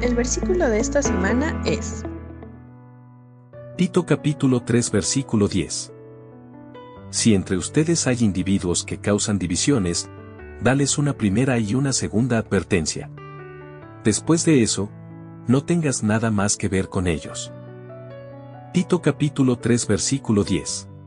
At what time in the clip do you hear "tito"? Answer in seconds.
3.76-4.06, 18.72-19.02